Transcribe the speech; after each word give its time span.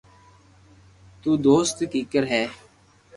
تو 1.21 1.29
دوست 1.47 1.77
ڪيڪر 1.91 2.23
ھي 2.33 2.43